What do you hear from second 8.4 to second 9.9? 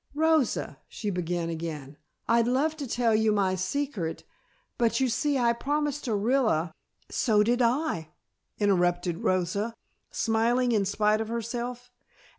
interrupted Rosa,